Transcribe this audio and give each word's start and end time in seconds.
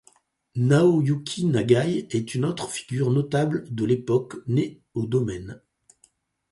Naoyuki 0.55 1.45
Nagai 1.45 2.07
est 2.09 2.33
une 2.33 2.45
autre 2.45 2.67
figure 2.71 3.11
notable 3.11 3.67
de 3.71 3.85
l'époque 3.85 4.37
née 4.47 4.81
au 4.95 5.05
domaine. 5.05 5.61